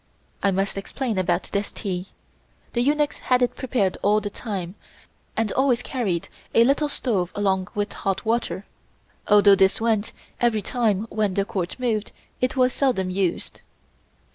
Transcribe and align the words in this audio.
I 0.41 0.49
must 0.49 0.79
explain 0.79 1.19
about 1.19 1.43
this 1.53 1.71
tea; 1.71 2.07
the 2.73 2.81
eunuchs 2.81 3.19
had 3.19 3.43
it 3.43 3.55
prepared 3.55 3.99
all 4.01 4.19
the 4.19 4.31
time 4.31 4.73
and 5.37 5.51
always 5.51 5.83
carried 5.83 6.27
a 6.55 6.63
little 6.63 6.89
stove 6.89 7.31
along 7.35 7.67
with 7.75 7.93
hot 7.93 8.25
water. 8.25 8.65
Although 9.27 9.53
this 9.53 9.79
went 9.79 10.11
every 10.39 10.63
time 10.63 11.05
when 11.11 11.35
the 11.35 11.45
Court 11.45 11.79
moved, 11.79 12.13
it 12.41 12.57
was 12.57 12.73
seldom 12.73 13.11
used. 13.11 13.61